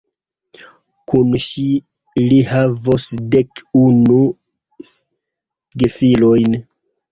[1.11, 1.65] Kun ŝi
[2.31, 3.05] li havos
[3.37, 4.19] dek unu
[5.85, 6.61] gefilojn.